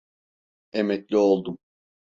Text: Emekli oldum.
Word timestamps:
Emekli 0.73 1.17
oldum. 1.17 1.57